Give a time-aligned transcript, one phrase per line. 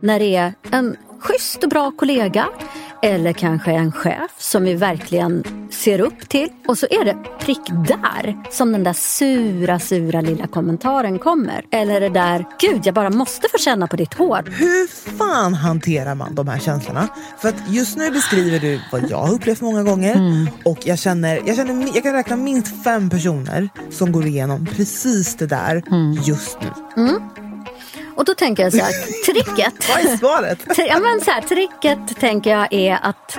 [0.00, 2.48] När det är en schysst och bra kollega
[3.02, 6.48] eller kanske en chef som vi verkligen ser upp till.
[6.68, 11.64] Och så är det prick där som den där sura, sura lilla kommentaren kommer.
[11.70, 14.44] Eller det där, gud jag bara måste få känna på ditt hår.
[14.46, 14.86] Hur
[15.18, 17.08] fan hanterar man de här känslorna?
[17.38, 21.42] För att just nu beskriver du vad jag har upplevt många gånger och jag känner,
[21.46, 25.82] jag känner, jag kan räkna minst fem personer som går igenom precis det där
[26.26, 26.68] just nu.
[28.18, 28.92] Och då tänker jag så här,
[29.32, 29.88] tricket.
[29.88, 30.58] Vad är svaret?
[30.76, 33.38] Ja, men så här, tricket tänker jag är att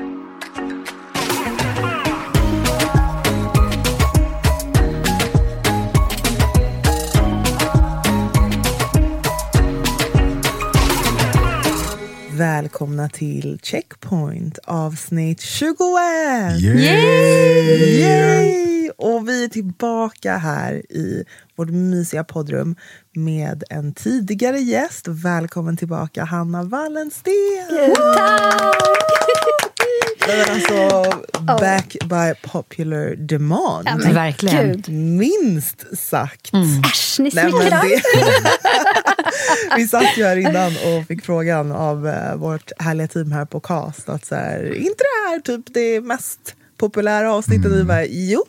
[12.40, 16.62] Välkomna till Checkpoint avsnitt 21!
[16.62, 18.02] Yay!
[18.02, 18.90] Yay!
[18.98, 22.76] Och vi är tillbaka här i vårt mysiga poddrum
[23.16, 25.08] med en tidigare gäst.
[25.08, 27.34] Välkommen tillbaka Hanna Wallensten!
[30.30, 31.04] Men alltså,
[31.60, 33.88] back by popular demand.
[33.88, 34.72] Ja, men Verkligen.
[34.72, 34.90] Gud.
[34.90, 36.52] Minst sagt.
[36.86, 37.82] Äsch, ni smickrar.
[37.82, 38.02] det...
[39.76, 43.60] Vi satt ju här innan och fick frågan av eh, vårt härliga team här på
[43.60, 47.72] Cast att så här, inte det här typ det mest populära avsnittet?
[47.72, 48.44] Vi bara, jo.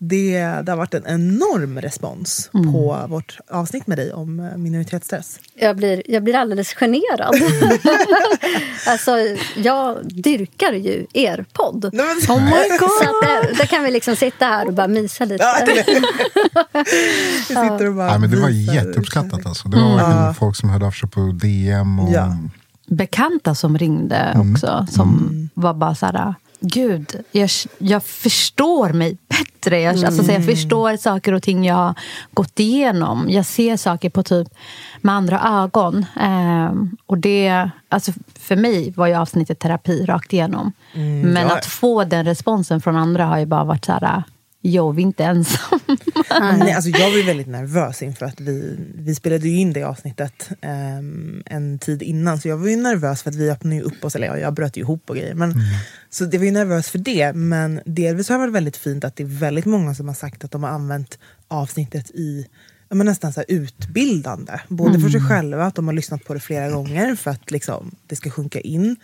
[0.00, 5.38] Det, det har varit en enorm respons på vårt avsnitt med dig om eh, minoritetsstress.
[5.54, 7.34] Jag blir, jag blir alldeles generad.
[8.86, 9.10] alltså,
[9.56, 11.84] jag dyrkar ju er podd.
[11.84, 12.90] Oh my God.
[13.02, 15.44] Så att där, kan vi liksom sitta här och bara mysa lite.
[17.48, 19.46] Vi sitter och bara Ja, men det var visar jätteuppskattat.
[19.46, 19.68] Alltså.
[19.68, 22.00] Det var verkligen folk som hörde av sig på DM.
[22.00, 22.36] Och, Ja.
[22.90, 24.86] Bekanta som ringde också.
[24.90, 26.34] Som var bara så här...
[26.60, 29.80] Gud, jag, jag förstår mig bättre.
[29.80, 31.94] Jag, alltså, så jag förstår saker och ting jag har
[32.32, 33.26] gått igenom.
[33.30, 34.48] Jag ser saker på typ
[35.00, 36.06] med andra ögon.
[36.20, 40.72] Ehm, och det, alltså, för mig var ju avsnittet terapi rakt igenom.
[41.24, 41.56] Men ja.
[41.56, 44.22] att få den responsen från andra har ju bara varit så här...
[44.70, 45.80] Jo, vi är inte ensamma.
[46.58, 49.82] Nej, alltså jag var ju väldigt nervös inför att vi, vi spelade ju in det
[49.82, 52.40] avsnittet ehm, en tid innan.
[52.40, 54.54] Så jag var ju nervös för att vi öppnade ju upp oss, eller ja, jag
[54.54, 55.34] bröt ju ihop och grejer.
[55.34, 55.54] Men,
[56.10, 57.32] Så det var ju nervös för det.
[57.32, 60.44] Men delvis har det varit väldigt fint att det är väldigt många som har sagt
[60.44, 61.18] att de har använt
[61.48, 62.46] avsnittet i
[62.90, 64.52] men nästan så här utbildande.
[64.68, 67.94] Både för sig själva, att de har lyssnat på det flera gånger för att liksom,
[68.06, 68.96] det ska sjunka in.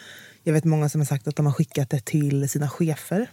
[0.43, 3.31] Jag vet många som har sagt att de har skickat det till sina chefer.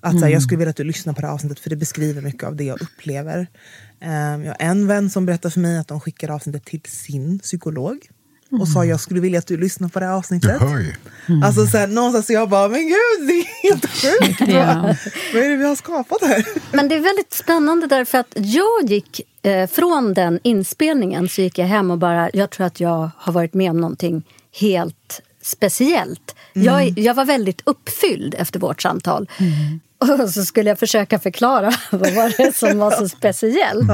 [0.00, 1.76] Att så här, jag skulle vilja att du lyssnar på det här avsnittet för det
[1.76, 3.46] beskriver mycket av det jag upplever.
[4.00, 7.38] Ehm, jag har en vän som berättade för mig att de skickade avsnittet till sin
[7.38, 7.98] psykolog.
[8.60, 10.60] Och sa jag skulle vilja att du lyssnar på det här Du avsnittet.
[10.60, 10.92] hör ju.
[11.44, 14.40] Alltså så här, någonstans så jag bara, men gud det är helt sjukt.
[14.52, 14.94] Ja.
[15.34, 16.44] Vad är det vi har skapat här?
[16.72, 21.58] Men det är väldigt spännande därför att jag gick eh, från den inspelningen så gick
[21.58, 24.22] jag hem och bara, jag tror att jag har varit med om någonting
[24.60, 26.34] helt speciellt.
[26.52, 29.28] Jag, jag var väldigt uppfylld efter vårt samtal.
[29.98, 33.90] Och så skulle jag försöka förklara vad var det som var så speciellt.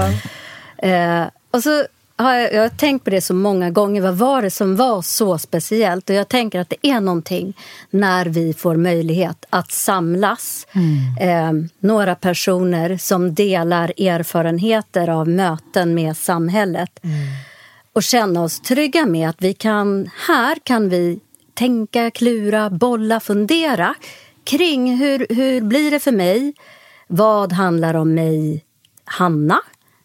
[0.78, 1.84] Eh, och så
[2.16, 4.00] har jag, jag har tänkt på det så många gånger.
[4.02, 6.10] Vad var det som var så speciellt?
[6.10, 7.56] Och jag tänker att det är någonting
[7.90, 10.66] när vi får möjlighet att samlas.
[11.20, 17.00] Eh, några personer som delar erfarenheter av möten med samhället.
[17.94, 21.20] och känna oss trygga med att vi kan, här kan vi
[21.54, 23.94] tänka, klura, bolla, fundera
[24.44, 26.54] kring hur, hur blir det för mig?
[27.06, 28.64] Vad handlar om mig,
[29.04, 29.60] Hanna?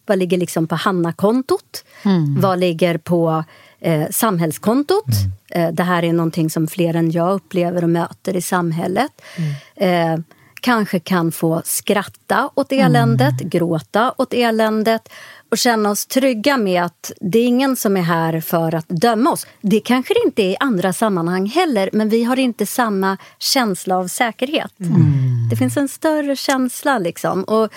[0.06, 1.84] Vad ligger liksom på Hanna-kontot?
[2.04, 2.40] Mm.
[2.40, 3.44] Vad ligger på
[3.80, 5.06] eh, samhällskontot?
[5.54, 5.68] Mm.
[5.68, 9.12] Eh, det här är någonting som fler än jag upplever och möter i samhället.
[9.36, 10.14] Mm.
[10.14, 10.24] Eh,
[10.60, 13.48] kanske kan få skratta åt eländet, mm.
[13.48, 15.08] gråta åt eländet
[15.50, 19.30] och känna oss trygga med att det är ingen som är här för att döma
[19.30, 19.46] oss.
[19.60, 23.96] Det kanske det inte är i andra sammanhang heller, men vi har inte samma känsla
[23.96, 24.80] av säkerhet.
[24.80, 25.48] Mm.
[25.50, 26.98] Det finns en större känsla.
[26.98, 27.44] liksom.
[27.44, 27.72] Och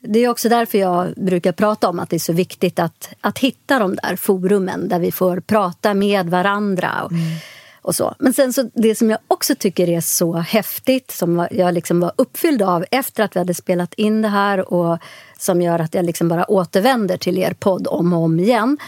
[0.00, 3.38] det är också därför jag brukar prata om att det är så viktigt att, att
[3.38, 7.02] hitta de där forumen där vi får prata med varandra.
[7.02, 7.36] Och, mm.
[7.84, 8.14] Och så.
[8.18, 12.12] Men sen så, det som jag också tycker är så häftigt, som jag liksom var
[12.16, 14.98] uppfylld av efter att vi hade spelat in det här och
[15.38, 18.78] som gör att jag liksom bara återvänder till er podd om och om igen,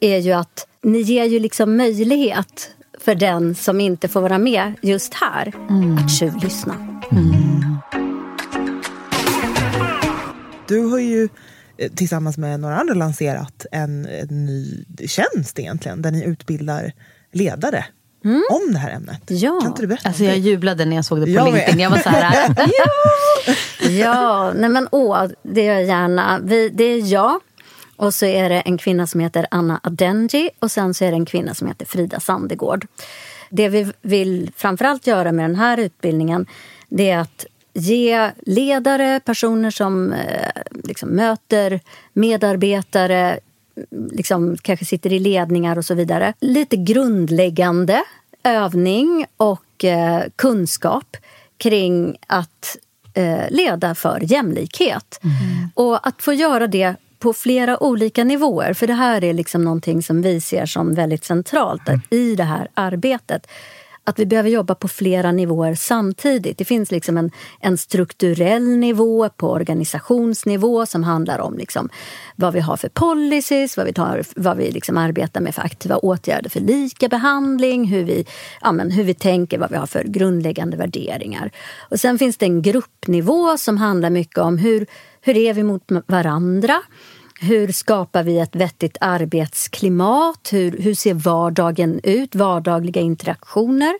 [0.00, 4.74] är ju att ni ger ju liksom möjlighet för den som inte får vara med
[4.82, 5.98] just här mm.
[5.98, 7.00] att tjuvlyssna.
[7.12, 7.78] Mm.
[10.68, 11.28] Du har ju
[11.78, 16.92] eh, tillsammans med några andra lanserat en, en ny tjänst egentligen, där ni utbildar
[17.32, 17.84] ledare
[18.28, 18.42] Mm.
[18.50, 19.22] om det här ämnet.
[19.26, 19.60] Ja.
[19.60, 20.08] Kan inte du berätta?
[20.08, 21.80] Alltså jag jublade när jag såg det på jag LinkedIn.
[21.80, 22.54] Jag var så här...
[23.78, 26.40] ja, ja nej men åh, det gör jag gärna.
[26.42, 27.40] Vi, det är jag
[27.96, 31.16] och så är det en kvinna som heter Anna Adenji och sen så är det
[31.16, 32.86] en kvinna som heter Frida Sandegård.
[33.50, 36.46] Det vi vill framförallt göra med den här utbildningen
[36.88, 41.80] det är att ge ledare, personer som eh, liksom möter
[42.12, 43.40] medarbetare
[43.90, 46.34] liksom, kanske sitter i ledningar och så vidare.
[46.40, 48.02] Lite grundläggande
[48.42, 51.16] övning och eh, kunskap
[51.56, 52.76] kring att
[53.14, 55.20] eh, leda för jämlikhet.
[55.22, 55.70] Mm.
[55.74, 58.72] Och att få göra det på flera olika nivåer.
[58.72, 62.00] För det här är liksom någonting som vi ser som väldigt centralt mm.
[62.10, 63.46] i det här arbetet
[64.08, 66.58] att vi behöver jobba på flera nivåer samtidigt.
[66.58, 71.88] Det finns liksom en, en strukturell nivå på organisationsnivå som handlar om liksom
[72.36, 75.96] vad vi har för policies, vad vi, tar, vad vi liksom arbetar med för aktiva
[75.96, 78.26] åtgärder för lika behandling, hur vi,
[78.60, 81.50] ja, men, hur vi tänker, vad vi har för grundläggande värderingar.
[81.78, 84.86] Och sen finns det en gruppnivå som handlar mycket om hur,
[85.20, 86.82] hur är vi mot varandra?
[87.40, 90.48] Hur skapar vi ett vettigt arbetsklimat?
[90.52, 92.34] Hur, hur ser vardagen ut?
[92.34, 93.94] Vardagliga interaktioner.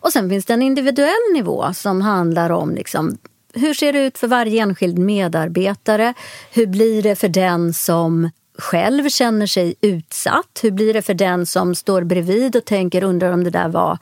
[0.00, 3.18] Och sen finns det en individuell nivå som handlar om liksom,
[3.54, 6.14] hur ser det ut för varje enskild medarbetare?
[6.52, 10.60] Hur blir det för den som själv känner sig utsatt?
[10.62, 13.98] Hur blir det för den som står bredvid och tänker undrar om det där var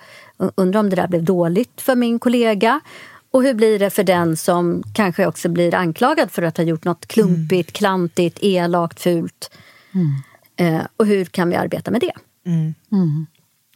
[0.55, 2.81] undrar om det där blev dåligt för min kollega?
[3.39, 6.85] Och hur blir det för den som kanske också blir anklagad för att ha gjort
[6.85, 7.73] något klumpigt, mm.
[7.73, 9.51] klantigt, elakt, fult?
[9.95, 10.77] Mm.
[10.77, 12.13] Eh, och hur kan vi arbeta med det?
[12.47, 12.75] Mm.
[12.93, 13.27] mm.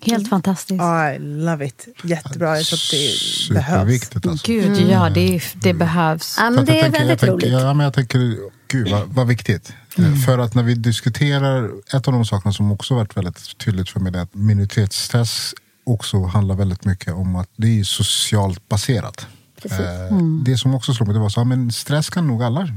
[0.01, 0.31] Helt mm.
[0.31, 0.83] fantastiskt.
[0.83, 1.89] I love it.
[2.05, 2.57] Jättebra.
[2.57, 4.27] Jag tror att det behövs.
[4.27, 4.47] Alltså.
[4.47, 5.11] Gud, ja.
[5.11, 6.37] Det, det behövs.
[6.39, 7.53] Ja, men det är tänker, väldigt roligt.
[7.53, 8.37] Ja, men jag tänker,
[8.69, 9.73] gud vad, vad viktigt.
[9.99, 10.17] Mm.
[10.17, 14.01] För att när vi diskuterar, ett av de sakerna som också varit väldigt tydligt för
[14.01, 15.55] mig är att minoritetsstress
[15.85, 19.27] också handlar väldigt mycket om att det är socialt baserat.
[19.71, 20.45] Eh, mm.
[20.45, 22.69] Det som också slog mig det var så, men stress kan nog alla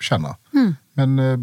[0.00, 0.36] känna.
[0.52, 0.76] Mm.
[0.92, 1.38] Men eh,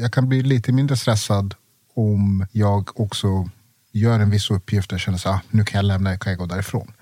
[0.00, 1.54] jag kan bli lite mindre stressad
[1.94, 3.48] om jag också
[3.92, 6.46] gör en viss uppgift och känner att ah, nu kan jag lämna, kan jag gå
[6.46, 6.92] därifrån.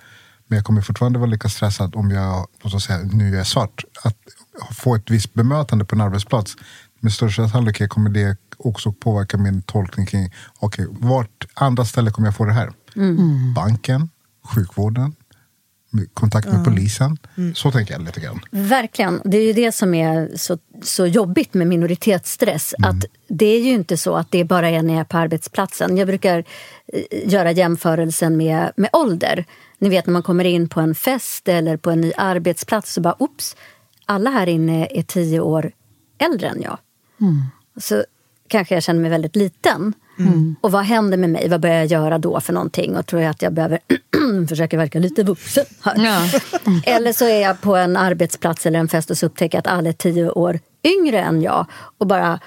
[0.46, 3.84] Men jag kommer fortfarande vara lika stressad om jag, låt säga, nu är jag svart.
[4.02, 4.18] Att
[4.70, 6.56] få ett visst bemötande på en arbetsplats.
[7.00, 12.12] Med största sannolikhet kommer det också påverka min tolkning kring, okej, okay, vart andra ställen
[12.12, 12.72] kommer jag få det här?
[12.96, 13.54] Mm.
[13.54, 14.08] Banken,
[14.44, 15.14] sjukvården,
[16.14, 17.18] kontakt med polisen.
[17.36, 17.54] Mm.
[17.54, 18.40] Så tänker jag lite grann.
[18.50, 19.20] Verkligen.
[19.24, 22.74] Det är ju det som är så, så jobbigt med minoritetsstress.
[22.78, 22.90] Mm.
[22.90, 25.96] Att det är ju inte så att det bara är när jag är på arbetsplatsen.
[25.96, 26.44] Jag brukar
[26.92, 29.44] eh, göra jämförelsen med, med ålder.
[29.78, 33.00] Ni vet när man kommer in på en fest eller på en ny arbetsplats så
[33.00, 33.56] bara oops,
[34.06, 35.72] alla här inne är tio år
[36.18, 36.78] äldre än jag.
[37.20, 37.42] Mm.
[37.80, 38.04] Så
[38.48, 39.94] kanske jag känner mig väldigt liten.
[40.18, 40.56] Mm.
[40.60, 41.48] Och vad händer med mig?
[41.48, 42.96] Vad börjar jag göra då för någonting?
[42.96, 43.78] Och tror jag att jag behöver
[44.48, 45.64] försöka verka lite vuxen.
[45.84, 46.28] Ja.
[46.84, 49.88] eller så är jag på en arbetsplats eller en fest och så upptäcker att alla
[49.88, 51.66] är tio år yngre än jag
[51.98, 52.40] och bara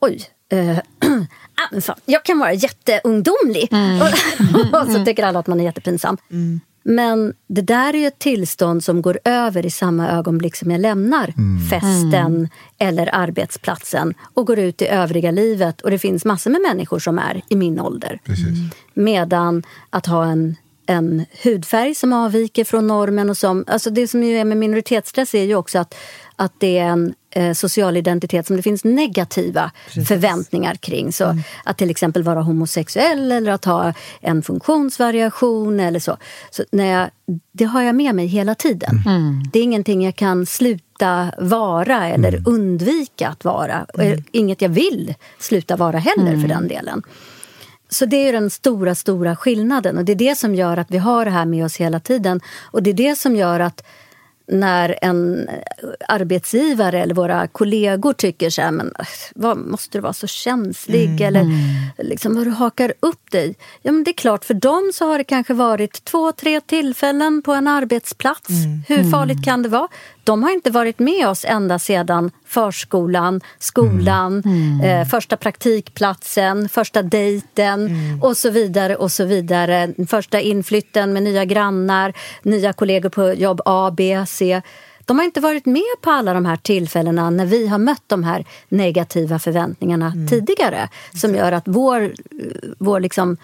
[0.00, 0.78] oj, eh,
[1.88, 3.68] ah, jag kan vara jätteungdomlig.
[3.72, 4.02] Mm.
[4.72, 6.16] och så tycker alla att man är jättepinsam.
[6.30, 6.60] Mm.
[6.82, 10.80] Men det där är ju ett tillstånd som går över i samma ögonblick som jag
[10.80, 11.68] lämnar mm.
[11.70, 12.48] festen mm.
[12.78, 15.80] eller arbetsplatsen och går ut i övriga livet.
[15.80, 18.20] Och det finns massor med människor som är i min ålder.
[18.24, 18.58] Precis.
[18.94, 23.30] Medan att ha en en hudfärg som avviker från normen.
[23.30, 25.94] Och som, alltså det som ju är med minoritetsstress är ju också att,
[26.42, 30.08] att det är en eh, social identitet som det finns negativa Precis.
[30.08, 31.12] förväntningar kring.
[31.12, 31.42] Så mm.
[31.64, 36.16] Att till exempel vara homosexuell eller att ha en funktionsvariation eller så.
[36.50, 37.10] så när jag,
[37.52, 39.02] det har jag med mig hela tiden.
[39.06, 39.42] Mm.
[39.52, 42.42] Det är ingenting jag kan sluta vara eller mm.
[42.46, 43.86] undvika att vara.
[43.98, 44.24] Mm.
[44.32, 46.48] Inget jag vill sluta vara heller för mm.
[46.48, 47.02] den delen.
[47.88, 49.98] Så det är den stora, stora skillnaden.
[49.98, 52.40] Och det är det som gör att vi har det här med oss hela tiden.
[52.60, 53.84] Och det är det som gör att
[54.52, 55.48] när en
[56.08, 58.94] arbetsgivare eller våra kollegor tycker så här, men
[59.34, 61.22] vad måste du vara så känslig mm.
[61.22, 61.46] eller
[61.98, 63.54] liksom, vad du hakar upp dig.
[63.82, 67.42] Ja, men det är klart, för dem så har det kanske varit två, tre tillfällen
[67.42, 68.48] på en arbetsplats.
[68.48, 68.82] Mm.
[68.88, 69.42] Hur farligt mm.
[69.42, 69.88] kan det vara?
[70.24, 74.80] De har inte varit med oss ända sedan förskolan, skolan, mm.
[74.80, 75.00] Mm.
[75.00, 78.22] Eh, första praktikplatsen, första dejten mm.
[78.22, 78.96] och så vidare.
[78.96, 79.94] och så vidare.
[80.08, 82.12] Första inflytten med nya grannar,
[82.42, 84.62] nya kollegor på jobb A, B, C.
[85.04, 88.24] De har inte varit med på alla de här tillfällena när vi har mött de
[88.24, 90.28] här negativa förväntningarna mm.
[90.28, 92.12] tidigare som gör att vår,
[92.78, 93.36] vår liksom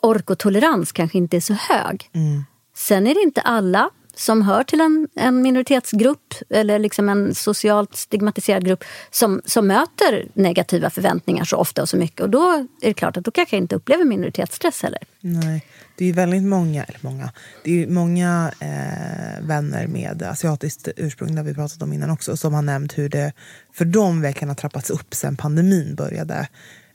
[0.00, 2.10] ork och tolerans kanske inte är så hög.
[2.12, 2.44] Mm.
[2.76, 7.96] Sen är det inte alla som hör till en, en minoritetsgrupp eller liksom en socialt
[7.96, 12.20] stigmatiserad grupp som, som möter negativa förväntningar så ofta och så mycket.
[12.20, 15.00] Och då är det klart att då kanske jag inte upplever minoritetsstress heller.
[15.20, 15.64] Nej.
[15.96, 17.30] Det är väldigt många, eller många,
[17.64, 22.54] det är många eh, vänner med asiatiskt ursprung, har vi pratat om innan också, som
[22.54, 23.32] har nämnt hur det
[23.72, 26.48] för dem verkligen har trappats upp sen pandemin började.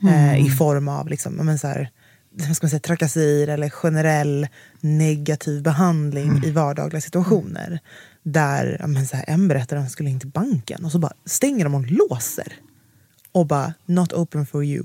[0.03, 0.45] Eh, mm.
[0.45, 1.89] I form av liksom, men så här,
[2.41, 4.47] ska man säga, trakasserier eller generell
[4.81, 6.43] negativ behandling mm.
[6.43, 7.79] i vardagliga situationer.
[8.23, 11.13] Där men så här, en berättar att han skulle in till banken och så bara
[11.25, 12.53] stänger de och låser.
[13.31, 14.83] Och bara, not open for you.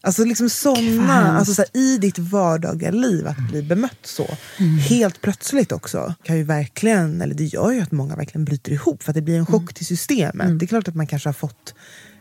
[0.00, 4.36] Alltså liksom såna, alltså så här, i ditt vardagliga liv, att bli bemött så.
[4.58, 4.78] Mm.
[4.78, 6.14] Helt plötsligt också.
[6.22, 9.22] Kan ju verkligen, eller det gör ju att många verkligen bryter ihop för att det
[9.22, 9.74] blir en chock mm.
[9.74, 10.46] till systemet.
[10.46, 10.58] Mm.
[10.58, 11.74] Det är klart att man kanske har fått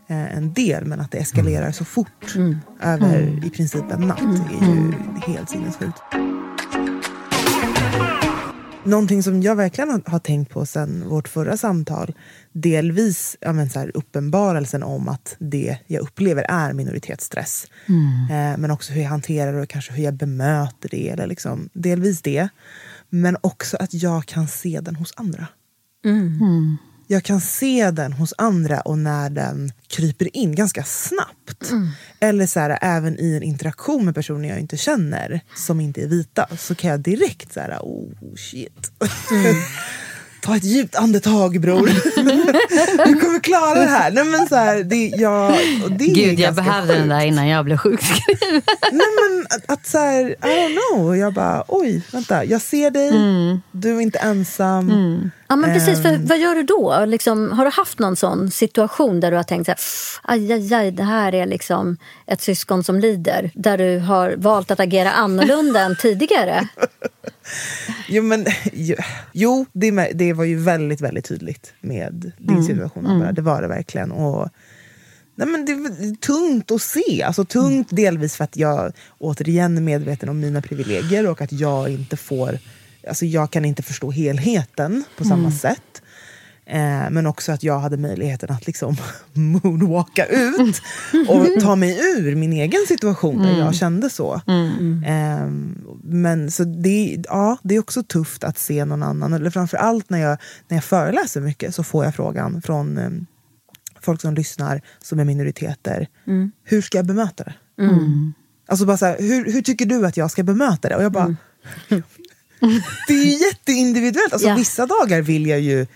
[0.08, 2.58] en del men att det eskalerar så fort mm.
[2.82, 3.44] över mm.
[3.44, 4.94] i princip en natt är ju mm.
[5.28, 6.02] helt sinnessjukt.
[8.88, 12.14] Någonting som jag verkligen har tänkt på sen vårt förra samtal
[12.52, 17.66] delvis ja, men så här, uppenbarelsen om att det jag upplever är minoritetsstress.
[17.86, 18.54] Mm.
[18.54, 21.10] Eh, men också hur jag hanterar det och kanske hur jag bemöter det.
[21.10, 22.50] Eller liksom, delvis det.
[23.10, 25.48] Men också att jag kan se den hos andra.
[26.06, 26.38] Mm.
[26.42, 31.72] mm jag kan se den hos andra och när den kryper in ganska snabbt.
[31.72, 31.90] Mm.
[32.20, 36.08] Eller så här, även i en interaktion med personer jag inte känner som inte är
[36.08, 38.92] vita så kan jag direkt så här, oh shit.
[39.32, 39.56] Mm.
[40.42, 41.88] ta ett djupt andetag bror.
[43.08, 44.12] du kommer klara det här.
[44.12, 45.54] Nej, men så här, det, jag,
[45.90, 47.00] det Gud, jag behövde sjukt.
[47.00, 48.62] den där innan jag blev sjukskriven.
[48.92, 51.18] Nej, men att, att så här, I don't know.
[51.18, 52.46] Jag bara, oj, vänta.
[52.46, 53.62] Jag ser dig, mm.
[53.72, 55.32] du är inte ensam.
[55.50, 56.02] Ja, men precis.
[56.02, 56.26] För, ehm.
[56.26, 57.06] vad gör du då?
[57.06, 59.80] Liksom, har du haft någon sån situation där du har tänkt så här,
[60.24, 63.52] aj, aj, aj, det här är liksom ett syskon som lider?
[63.54, 66.68] Där du har valt att agera annorlunda än tidigare?
[68.08, 68.46] Jo, men,
[69.32, 72.64] jo det, det var ju väldigt, väldigt tydligt med din mm.
[72.64, 73.06] situation.
[73.06, 73.36] Mm.
[73.36, 74.12] Det var det verkligen.
[74.12, 74.50] Och,
[75.36, 77.24] nej, men det var tungt att se.
[77.24, 78.04] Alltså, tungt mm.
[78.04, 82.60] delvis för att jag återigen är medveten om mina privilegier och att jag inte får...
[83.08, 85.52] Alltså, jag kan inte förstå helheten på samma mm.
[85.52, 86.02] sätt.
[86.70, 88.96] Eh, men också att jag hade möjligheten att liksom
[89.34, 90.82] moonwalka ut
[91.28, 93.60] och ta mig ur min egen situation där mm.
[93.60, 94.42] jag kände så.
[94.48, 95.04] Mm.
[95.04, 95.48] Eh,
[96.04, 99.34] men så det, ja, det är också tufft att se någon annan.
[99.34, 100.38] Eller framförallt när jag,
[100.68, 103.10] när jag föreläser mycket så får jag frågan från eh,
[104.02, 106.08] folk som lyssnar som är minoriteter.
[106.28, 106.52] Mm.
[106.64, 107.84] Hur ska jag bemöta det?
[107.84, 108.34] Mm.
[108.68, 110.96] Alltså bara så här, hur, hur tycker du att jag ska bemöta det?
[110.96, 111.36] Och jag bara...
[111.90, 112.04] Mm.
[113.08, 114.34] Det är jätteindividuellt.
[114.34, 114.58] Alltså, yeah.
[114.58, 115.88] Vissa dagar vill jag ju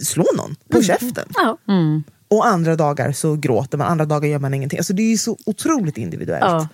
[0.00, 0.86] slå någon på mm.
[0.86, 1.28] käften.
[1.34, 1.58] Ja.
[1.68, 2.04] Mm.
[2.28, 4.78] Och andra dagar så gråter man, andra dagar gör man ingenting.
[4.78, 6.44] Alltså det är ju så otroligt individuellt.
[6.44, 6.68] Ja.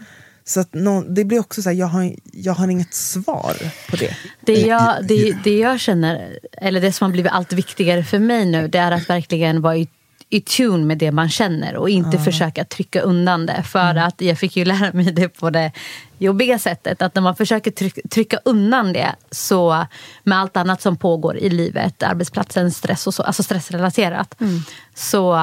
[0.45, 3.57] Så att någon, det blir också så här, jag har, jag har inget svar
[3.91, 4.17] på det.
[4.41, 8.47] Det jag, det, det jag känner, eller det som har blivit allt viktigare för mig
[8.47, 9.89] nu, det är att verkligen vara i
[10.31, 12.25] i tune med det man känner och inte mm.
[12.25, 13.63] försöka trycka undan det.
[13.63, 14.07] För mm.
[14.07, 15.73] att jag fick ju lära mig det på det
[16.19, 17.71] jobbiga sättet att när man försöker
[18.09, 19.87] trycka, undan det så
[20.25, 24.61] med allt annat som pågår i livet, arbetsplatsen, stress och så, alltså stressrelaterat mm.
[24.95, 25.35] så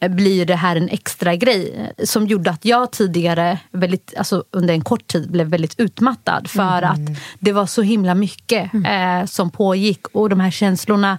[0.00, 4.74] äh, blir det här en extra grej som gjorde att jag tidigare väldigt, alltså under
[4.74, 6.90] en kort tid blev väldigt utmattad för mm.
[6.90, 9.20] att det var så himla mycket mm.
[9.20, 11.18] eh, som pågick och de här känslorna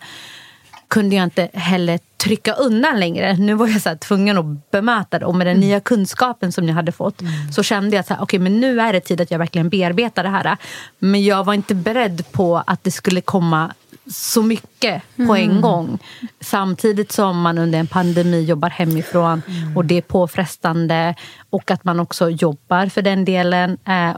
[0.90, 3.34] kunde jag inte heller trycka undan längre.
[3.34, 5.26] Nu var jag så tvungen att bemöta det.
[5.26, 8.82] Och med den nya kunskapen som jag hade fått så kände jag att okay, nu
[8.82, 10.58] är det tid att jag verkligen bearbetar det här.
[11.00, 13.74] Men jag var inte beredd på att det skulle komma
[14.12, 16.00] så mycket på en gång.
[16.42, 19.42] Samtidigt som man under en pandemi jobbar hemifrån
[19.76, 21.16] och det är påfrestande.
[21.50, 24.10] Och att man också jobbar för den delen, eh,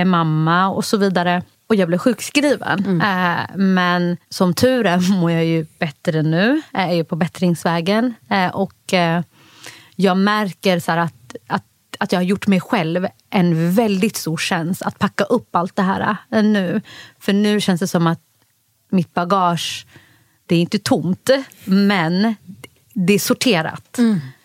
[0.00, 1.42] är mamma och så vidare.
[1.70, 3.00] Och jag blev sjukskriven.
[3.00, 6.62] Eh, men som tur är mår jag ju bättre nu.
[6.72, 8.14] Jag är ju på bättringsvägen.
[8.30, 9.22] Eh, och eh,
[9.96, 11.64] jag märker så att, att,
[11.98, 15.82] att jag har gjort mig själv en väldigt stor tjänst att packa upp allt det
[15.82, 16.80] här eh, nu.
[17.18, 18.22] För nu känns det som att
[18.90, 19.86] mitt bagage,
[20.46, 21.30] det är inte tomt,
[21.64, 22.34] men
[22.94, 23.98] det är sorterat.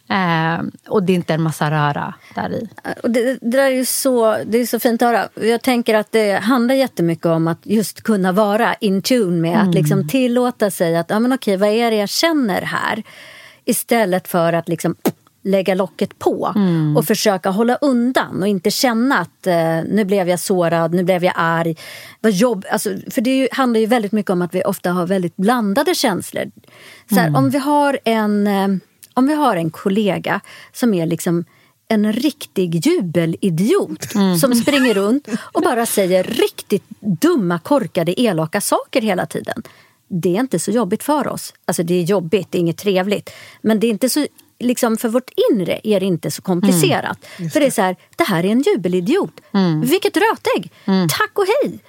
[0.09, 2.69] Eh, och det är inte en massa röra där i.
[3.03, 5.47] Och det, det där är ju så, det är så fint att höra.
[5.47, 9.73] Jag tänker att det handlar jättemycket om att just kunna vara in tune med att
[9.75, 13.03] liksom tillåta sig att, ja men okej, vad är det jag känner här?
[13.65, 14.95] Istället för att liksom
[15.45, 16.53] lägga locket på
[16.97, 21.23] och försöka hålla undan och inte känna att eh, nu blev jag sårad, nu blev
[21.23, 21.75] jag arg.
[22.21, 25.07] Vad jobb, alltså, för det ju, handlar ju väldigt mycket om att vi ofta har
[25.07, 26.51] väldigt blandade känslor.
[27.09, 28.67] Så här, Om vi har en eh,
[29.15, 30.41] om vi har en kollega
[30.73, 31.45] som är liksom
[31.87, 39.25] en riktig jubelidiot som springer runt och bara säger riktigt dumma, korkade, elaka saker hela
[39.25, 39.63] tiden.
[40.07, 41.53] Det är inte så jobbigt för oss.
[41.65, 43.29] Alltså det är jobbigt, det är inget trevligt.
[43.61, 44.27] Men det är inte så,
[44.59, 47.25] liksom för vårt inre är det inte så komplicerat.
[47.53, 49.41] För det är så här, det här är en jubelidiot.
[49.83, 50.71] Vilket rötägg!
[51.09, 51.79] Tack och hej!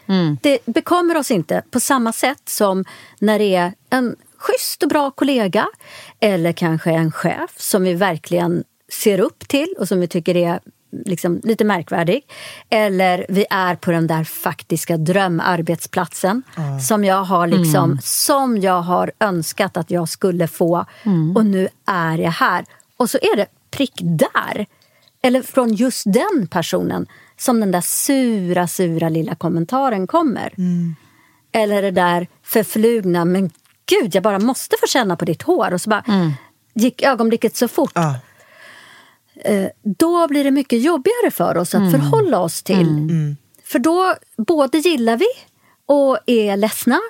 [0.43, 2.85] Det bekommer oss inte på samma sätt som
[3.19, 5.67] när det är en schysst och bra kollega
[6.21, 10.61] eller kanske en chef som vi verkligen ser upp till och som vi tycker är
[11.05, 12.23] liksom lite märkvärdig.
[12.71, 16.43] Eller vi är på den där faktiska drömarbetsplatsen
[16.89, 20.85] som, jag har liksom, som jag har önskat att jag skulle få
[21.35, 22.65] och nu är jag här.
[22.97, 24.67] Och så är det prick där,
[25.23, 27.07] eller från just den personen
[27.39, 30.53] som den där sura, sura lilla kommentaren kommer.
[31.53, 33.51] Eller det där förflugna, men
[33.87, 35.73] gud, jag bara måste få känna på ditt hår.
[35.75, 36.05] Och så bara
[36.75, 37.93] gick ögonblicket så fort.
[37.95, 38.19] Ja.
[39.45, 42.87] Eh, Då blir det mycket jobbigare för oss att förhålla oss till.
[43.65, 45.27] För då både gillar vi
[45.87, 47.01] och är ledsna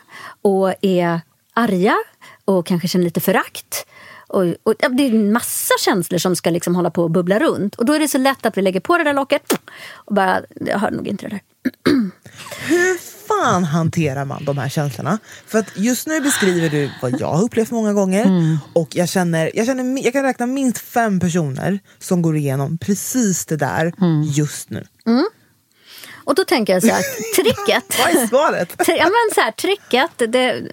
[0.42, 1.21] och är
[1.54, 1.97] arga
[2.45, 3.86] och kanske känner lite förakt.
[4.28, 7.39] Och, och, ja, det är en massa känslor som ska liksom hålla på och bubbla
[7.39, 7.75] runt.
[7.75, 9.52] Och då är det så lätt att vi lägger på det där locket
[9.95, 11.41] och bara, jag hör nog inte det där.
[12.69, 15.19] Hur fan hanterar man de här känslorna?
[15.47, 18.58] För att just nu beskriver du vad jag har upplevt många gånger.
[18.73, 23.47] Och jag, känner, jag, känner, jag kan räkna minst fem personer som går igenom precis
[23.47, 23.93] det där
[24.34, 24.86] just nu.
[26.25, 27.02] Och då tänker jag så här,
[27.36, 27.99] tricket...
[27.99, 28.75] Vad är svaret?
[28.89, 30.69] Ja, men så här, tricket, det,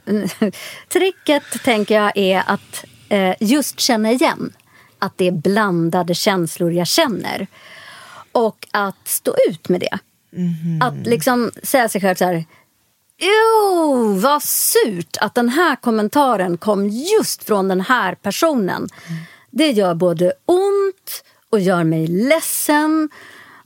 [0.89, 4.53] tricket tänker jag är att eh, just känna igen
[4.99, 7.47] att det är blandade känslor jag känner.
[8.31, 9.99] Och att stå ut med det.
[10.81, 12.45] Att liksom säga sig själv så här
[13.17, 18.89] Jo, vad surt att den här kommentaren kom just från den här personen.
[19.51, 23.09] Det gör både ont och gör mig ledsen.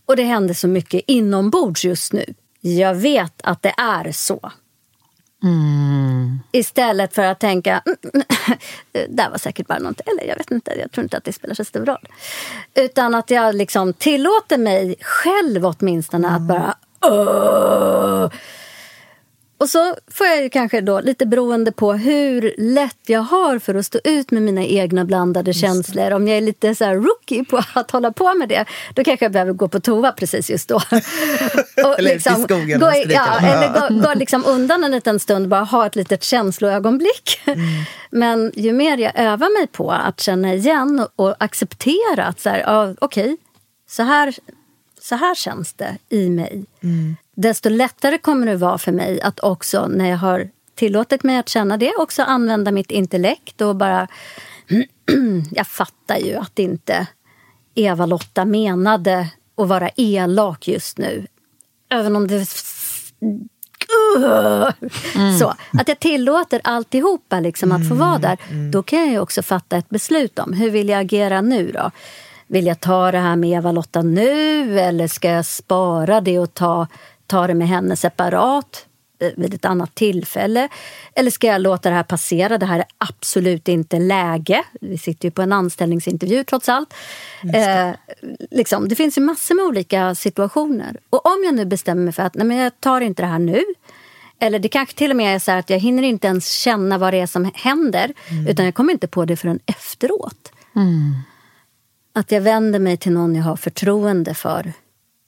[0.05, 2.33] Och det händer så mycket inombords just nu.
[2.61, 4.51] Jag vet att det är så.
[6.51, 8.23] Istället för att tänka, "Mm,
[8.91, 11.33] det där var säkert bara något, eller jag vet inte, jag tror inte att det
[11.33, 12.07] spelar så stor roll.
[12.75, 18.29] Utan att jag liksom tillåter mig själv åtminstone att bara "Åh!"
[19.57, 23.75] Och så får jag ju kanske då, lite beroende på hur lätt jag har för
[23.75, 26.11] att stå ut med mina egna blandade känslor.
[26.11, 29.31] Om jag är lite så rookie på att hålla på med det, då kanske jag
[29.31, 30.75] behöver gå på toa precis just då.
[31.85, 33.11] Och Eller ut i skogen gå, skrika.
[33.11, 37.41] ja, eller gå, gå liksom undan en liten stund, bara ha ett litet känsloögonblick.
[37.45, 37.59] Mm.
[38.11, 42.59] Men ju mer jag övar mig på att känna igen och, acceptera att så här,
[42.59, 43.37] ja, okej,
[43.89, 44.35] så här
[45.01, 46.65] så här känns det i mig.
[47.37, 51.49] Desto lättare kommer det vara för mig att också när jag har tillåtit mig att
[51.49, 54.07] känna det också använda mitt intellekt och bara...
[55.51, 57.07] jag fattar ju att inte
[57.75, 61.27] Eva-Lotta menade att vara elak just nu.
[61.89, 62.45] Även om det...
[65.39, 68.37] Så, att jag tillåter alltihopa liksom att få vara där.
[68.71, 71.91] Då kan jag också fatta ett beslut om hur vill jag agera nu då?
[72.47, 76.87] Vill jag ta det här med Eva-Lotta nu eller ska jag spara det och ta,
[77.27, 78.85] ta det med henne separat
[79.19, 80.69] eh, vid ett annat tillfälle?
[81.15, 82.57] Eller ska jag låta det här passera?
[82.57, 84.63] Det här är absolut inte läge.
[84.81, 86.93] Vi sitter ju på en anställningsintervju trots allt.
[87.53, 87.89] Eh,
[88.51, 90.97] liksom, det finns ju massor med olika situationer.
[91.09, 93.39] Och om jag nu bestämmer mig för att nej, men jag tar inte det här
[93.39, 93.63] nu
[94.39, 97.13] Eller det kanske till och med är så att jag hinner inte ens känna vad
[97.13, 98.13] det är som händer.
[98.49, 100.51] Utan jag kommer inte på det förrän efteråt.
[102.13, 104.73] Att jag vänder mig till någon jag har förtroende för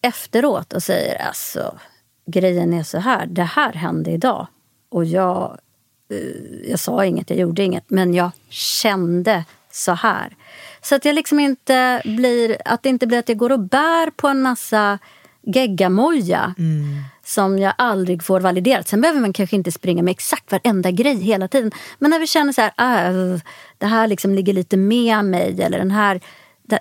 [0.02, 1.80] efteråt och säger alltså
[2.30, 4.48] grejen är så här, det här hände idag.
[4.90, 5.58] Och jag,
[6.12, 10.36] eh, jag sa inget, jag gjorde inget, men jag kände så här.
[10.82, 14.10] Så att jag liksom inte blir, att det inte blir att jag går och bär
[14.10, 15.00] på en massa
[15.42, 16.56] geggamoja
[17.24, 18.88] som jag aldrig får validerat.
[18.88, 21.72] Sen behöver man kanske inte springa med exakt varenda grej hela tiden.
[22.00, 23.40] Men när vi känner så här, ah,
[23.78, 26.22] det här liksom ligger lite med mig eller den här,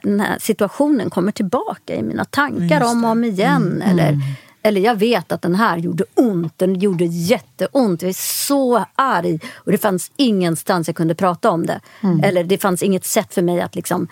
[0.03, 3.83] den här situationen kommer tillbaka i mina tankar om och om igen.
[3.83, 4.19] Eller,
[4.62, 8.03] eller jag vet att den här gjorde ont, den gjorde jätteont.
[8.03, 11.81] Jag är så arg och det fanns ingenstans jag kunde prata om det.
[12.23, 14.09] Eller det fanns inget sätt för mig att liksom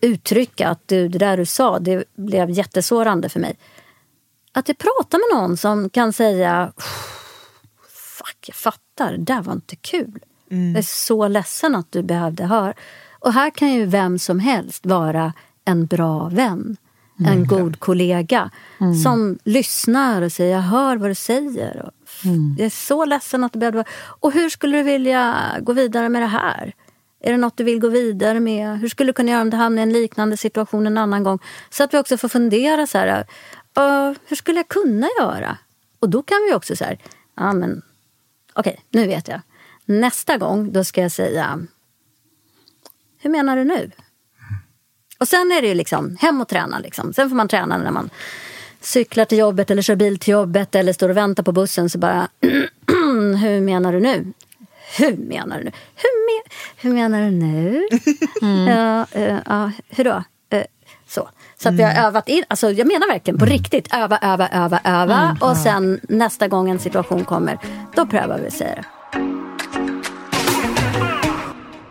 [0.00, 3.58] uttrycka att du, det där du sa, det blev jättesårande för mig.
[4.52, 6.72] Att jag pratar med någon som kan säga
[7.90, 10.22] Fuck, jag fattar, det där var inte kul.
[10.48, 12.74] Jag är så ledsen att du behövde höra.
[13.20, 15.32] Och här kan ju vem som helst vara
[15.64, 16.76] en bra vän.
[17.26, 18.50] En god kollega
[19.04, 21.82] som lyssnar och säger jag hör vad du säger.
[21.86, 21.92] Och
[22.58, 23.88] Jag är så ledsen att du behövde vara...
[24.20, 26.72] Och hur skulle du vilja gå vidare med det här?
[27.20, 28.78] Är det något du vill gå vidare med?
[28.78, 31.38] Hur skulle du kunna göra om du hamnar i en liknande situation en annan gång?
[31.70, 33.20] Så att vi också får fundera så här,
[33.78, 35.58] "Uh, hur skulle jag kunna göra?
[35.98, 36.98] Och då kan vi också så här,
[37.36, 37.82] ja men
[38.54, 39.40] okej, nu vet jag.
[39.84, 41.58] Nästa gång då ska jag säga,
[43.18, 43.90] hur menar du nu?
[45.18, 46.78] Och sen är det ju liksom hem och träna.
[46.78, 47.12] Liksom.
[47.12, 48.10] Sen får man träna när man
[48.80, 51.90] cyklar till jobbet eller kör bil till jobbet eller står och väntar på bussen.
[51.90, 52.28] Så bara,
[53.40, 54.32] hur menar du nu?
[54.98, 55.72] Hur menar du nu?
[55.94, 57.88] Hur, me hur menar du nu?
[58.72, 60.22] Ja, eh, ja, hur då?
[60.50, 60.64] Eh,
[61.08, 61.28] så.
[61.56, 64.80] Så att vi har övat in, alltså jag menar verkligen på riktigt, öva, öva, öva,
[64.84, 65.36] öva.
[65.40, 67.58] Och sen nästa gång en situation kommer,
[67.94, 68.84] då prövar vi säga det.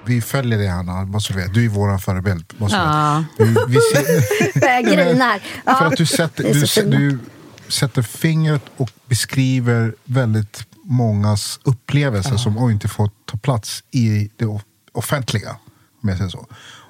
[0.07, 1.47] Vi följer dig Hanna, så du.
[1.47, 2.53] Du är vår förebild.
[2.59, 3.23] Ja.
[3.37, 3.57] du vet.
[3.67, 5.41] vi, vi ser, Jag grinar.
[5.65, 7.19] Ja, för att du sätter, du, du
[7.67, 14.59] sätter fingret och beskriver väldigt mångas upplevelser som oj, inte får ta plats i det
[14.93, 15.57] offentliga.
[16.03, 16.47] Om jag säger så.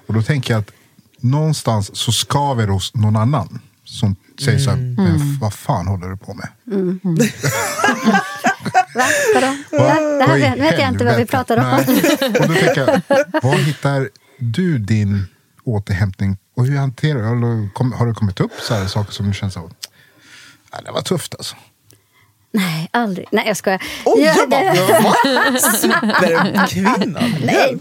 [0.08, 0.72] Och då tänker jag att
[1.20, 4.96] någonstans så skaver hos någon annan som säger så här, Mm.
[4.96, 6.48] men vad fan håller du på med?
[8.96, 9.04] Va?
[9.36, 9.48] Vadå?
[9.72, 11.64] Här, det här vet, vet jag inte vad vi pratar om.
[11.88, 12.30] Nej.
[12.42, 15.28] Och då tänker jag, var hittar du din
[15.64, 19.52] återhämtning och hur hanterar du Har det kommit upp så här saker som du känner
[19.52, 19.68] så här,
[20.74, 21.56] "Nej, det var tufft alltså?
[22.52, 23.28] Nej, aldrig.
[23.32, 23.82] Nej, jag skojar.
[24.06, 25.60] Oh, Ja, jag bara, det- va?
[25.60, 27.36] Superkvinnan.
[27.46, 27.78] Nej,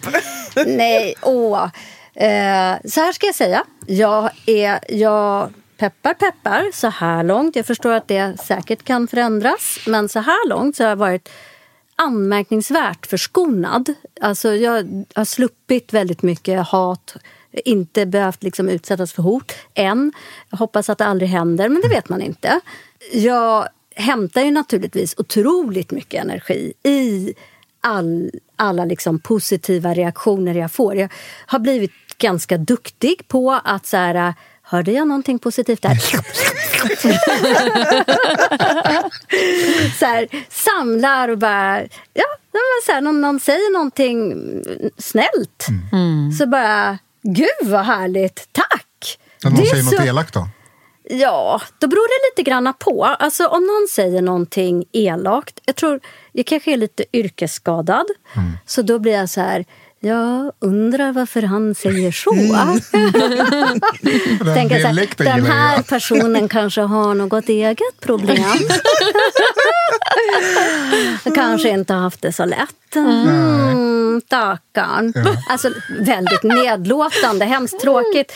[0.66, 1.62] nej, åh.
[2.14, 3.64] Eh, så här ska jag säga.
[3.86, 7.56] Jag är, jag peppar, peppar så här långt.
[7.56, 9.78] Jag förstår att det säkert kan förändras.
[9.86, 11.28] Men så här långt så har jag varit
[11.96, 13.94] anmärkningsvärt förskonad.
[14.20, 17.16] Alltså jag har sluppit väldigt mycket hat.
[17.64, 20.12] Inte behövt liksom utsättas för hot än.
[20.50, 22.60] Jag hoppas att det aldrig händer, men det vet man inte.
[23.12, 27.34] Jag hämtar ju naturligtvis otroligt mycket energi i
[27.80, 30.96] all, alla liksom positiva reaktioner jag får.
[30.96, 31.12] Jag
[31.46, 34.34] har blivit ganska duktig på att så här,
[34.68, 35.94] hörde jag någonting positivt där?
[39.98, 41.80] så här, samlar och bara...
[42.14, 44.34] Ja, men så här, någon, någon säger någonting
[44.98, 45.66] snällt
[46.38, 46.98] så bara...
[47.22, 48.48] Gud, vad härligt!
[48.52, 49.18] Tack!
[49.44, 50.48] När någon säger något så- elakt då?
[51.08, 53.04] Ja, då beror det lite grann på.
[53.04, 55.60] Alltså om någon säger någonting elakt.
[55.64, 56.00] Jag tror,
[56.32, 58.06] jag kanske är lite yrkesskadad.
[58.66, 59.64] Så då blir jag så här,
[60.00, 62.30] jag undrar varför han säger så.
[64.44, 68.58] Den Tänker så här, den här personen kanske har något eget problem.
[71.34, 72.96] kanske inte har haft det så lätt.
[72.96, 75.14] Mm, stackarn.
[75.48, 78.32] Alltså väldigt nedlåtande, hemskt tråkigt.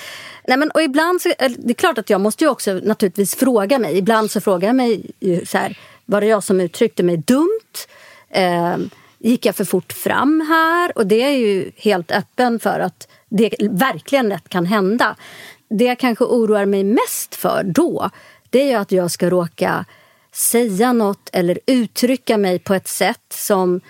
[0.48, 3.34] Nej, men, och ibland så, eller, det är klart att jag måste ju också naturligtvis
[3.34, 3.98] fråga mig.
[3.98, 5.10] Ibland så frågar jag mig
[5.46, 7.60] så här, var det jag som uttryckte mig dumt?
[8.30, 8.76] Eh,
[9.20, 10.98] gick jag för fort fram här?
[10.98, 15.16] Och det är ju helt öppen för att det verkligen lätt kan hända.
[15.70, 18.10] Det jag kanske oroar mig mest för då,
[18.50, 19.84] det är ju att jag ska råka
[20.32, 23.80] säga något eller uttrycka mig på ett sätt som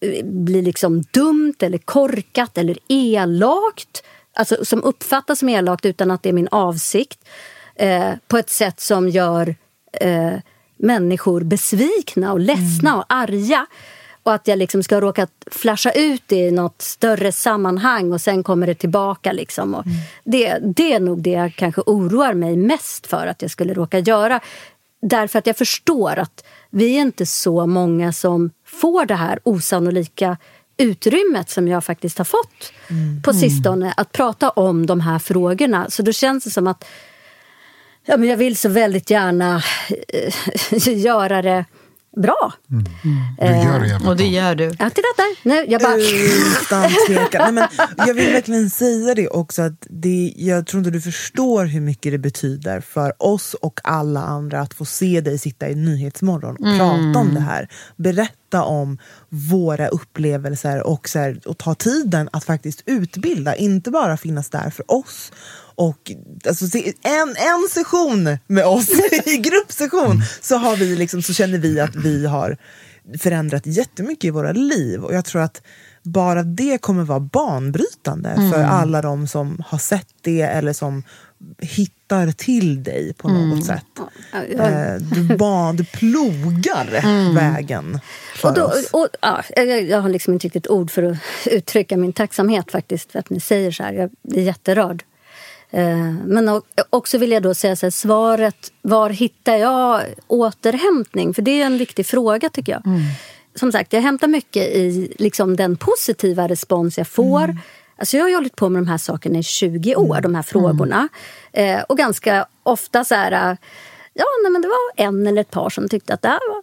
[0.00, 4.02] eh, blir liksom dumt eller korkat eller elakt.
[4.34, 7.28] Alltså som uppfattas som elakt utan att det är min avsikt.
[7.74, 9.54] Eh, på ett sätt som gör
[9.92, 10.34] eh,
[10.76, 13.66] människor besvikna och ledsna och arga.
[14.22, 18.66] Och att jag liksom ska råka flasha ut i något större sammanhang och sen kommer
[18.66, 19.32] det tillbaka.
[19.32, 19.74] Liksom.
[19.74, 19.84] Och
[20.24, 23.98] det, det är nog det jag kanske oroar mig mest för att jag skulle råka
[23.98, 24.40] göra.
[25.02, 30.36] därför att jag förstår att vi är inte så många som får det här osannolika
[30.76, 32.72] utrymmet som jag faktiskt har fått
[33.24, 35.90] på sistone att prata om de här frågorna.
[35.90, 36.84] Så då känns det som att
[38.04, 39.62] ja, men jag vill så väldigt gärna
[40.08, 41.64] eh, göra det
[42.16, 42.52] bra.
[43.38, 44.64] Du gör det jävligt Och det gör du.
[44.64, 45.48] Ja, titta där!
[45.48, 45.96] Nu, jag bara...
[45.96, 47.54] Utan tvekan.
[47.54, 49.62] Nej, men jag vill verkligen säga det också.
[49.62, 54.20] att det, Jag tror inte du förstår hur mycket det betyder för oss och alla
[54.20, 57.68] andra att få se dig sitta i Nyhetsmorgon och prata om det här.
[57.96, 58.98] Berätta om
[59.28, 63.54] våra upplevelser och, så här, och ta tiden att faktiskt utbilda.
[63.56, 65.32] Inte bara finnas där för oss.
[65.74, 66.12] Och
[66.46, 68.88] alltså, en, en session med oss
[69.26, 72.56] i gruppsession så, har vi liksom, så känner vi att vi har
[73.18, 75.04] förändrat jättemycket i våra liv.
[75.04, 75.62] Och jag tror att
[76.02, 81.02] bara det kommer vara banbrytande för alla de som har sett det eller som
[81.60, 83.84] hittar till dig på något sätt.
[84.58, 86.88] Eh, Du, ban, du plogar
[87.34, 88.00] vägen
[88.36, 88.88] för Och då, oss.
[88.90, 93.18] och, ja, jag, har liksom inte riktigt ord för att uttrycka min tacksamhet faktiskt för
[93.18, 93.92] att ni säger så här.
[93.92, 95.04] Jag blir jätterörd.
[95.72, 101.34] Eh, Men också vill jag då säga så här, svaret, var hittar jag återhämtning?
[101.34, 102.82] För det är en viktig fråga tycker jag.
[103.54, 107.56] Som sagt, jag hämtar mycket i liksom, den positiva respons jag får.
[107.96, 111.08] Alltså jag har hållit på med de här sakerna i 20 år, de här frågorna.
[111.52, 113.56] Eh, och ganska ofta så här, eh,
[114.14, 116.61] ja nej, men det var en eller ett par som tyckte att det här var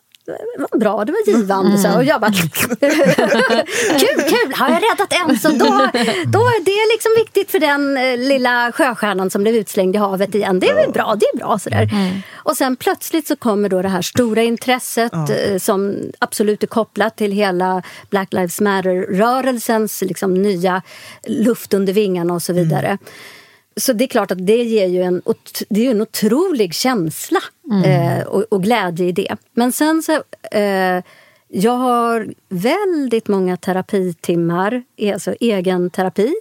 [0.57, 1.77] var bra, det var givande.
[1.77, 2.31] Så, och jag bara,
[3.99, 5.89] kul, kul, har jag räddat en så då,
[6.25, 10.35] då är det liksom viktigt för den eh, lilla sjöstjärnan som blev utslängd i havet
[10.35, 10.59] igen.
[10.59, 11.59] Det är väl bra, det är bra.
[11.59, 11.89] Sådär.
[12.35, 17.17] Och sen plötsligt så kommer då det här stora intresset eh, som absolut är kopplat
[17.17, 20.81] till hela Black Lives Matter-rörelsens liksom, nya
[21.27, 22.97] luft under vingarna och så vidare.
[23.79, 25.21] Så det är klart att det ger ju en,
[25.69, 27.39] det är en otrolig känsla
[27.85, 29.35] eh, och, och glädje i det.
[29.53, 30.23] Men sen så...
[30.57, 31.03] Eh,
[31.51, 36.33] jag har väldigt många terapitimmar, alltså egen terapi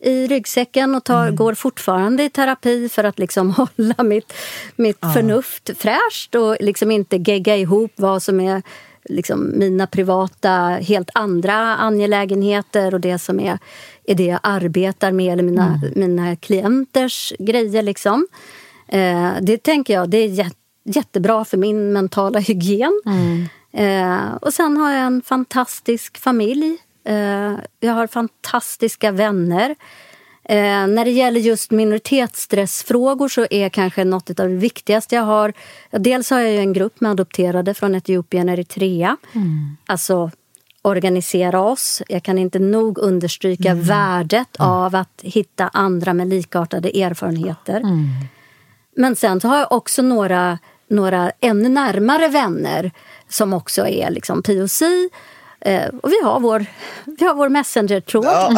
[0.00, 4.32] i ryggsäcken och tar, går fortfarande i terapi för att liksom hålla mitt,
[4.76, 8.62] mitt förnuft fräscht och liksom inte gegga ihop vad som är
[9.04, 10.50] liksom mina privata,
[10.82, 13.58] helt andra angelägenheter och det som är,
[14.04, 17.82] är det jag arbetar med eller mina, mina klienters grejer.
[17.82, 18.26] Liksom.
[18.88, 23.02] Eh, det tänker jag det är jät- jättebra för min mentala hygien.
[23.72, 26.76] Eh, och sen har jag en fantastisk familj.
[27.04, 29.76] Eh, jag har fantastiska vänner.
[30.52, 35.52] Eh, när det gäller just minoritetsstressfrågor så är kanske något av det viktigaste jag har...
[35.90, 39.16] Dels har jag en grupp med adopterade från Etiopien och Eritrea.
[39.86, 40.30] Alltså
[40.82, 42.02] organisera oss.
[42.08, 47.82] Jag kan inte nog understryka värdet av att hitta andra med likartade erfarenheter.
[48.96, 52.90] Men sen har jag också några, några ännu närmare vänner
[53.28, 54.82] som också är liksom POC.
[55.64, 56.66] Eh, och vi har vår,
[57.04, 58.24] vi har vår messenger-tråd.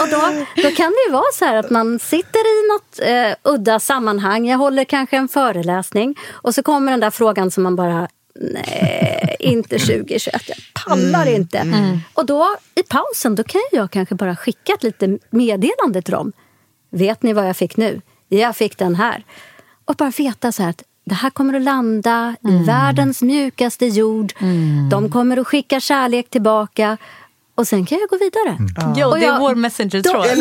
[0.00, 3.52] och då, då kan det ju vara så här att man sitter i något eh,
[3.52, 4.48] udda sammanhang.
[4.48, 8.08] Jag håller kanske en föreläsning och så kommer den där frågan som man bara
[8.40, 10.42] Nej, inte 2021.
[10.48, 11.66] Jag pallar inte.
[12.14, 16.32] Och då i pausen då kan jag kanske bara skicka ett litet meddelande till dem.
[16.90, 18.00] Vet ni vad jag fick nu?
[18.28, 19.24] Jag fick den här.
[19.84, 24.32] Och bara veta så här att det här kommer att landa i världens mjukaste jord.
[24.90, 26.96] De kommer att skicka kärlek tillbaka.
[27.54, 28.58] Och sen kan jag gå vidare.
[28.96, 30.26] Ja, Och det är jag- vår messenger-tråd.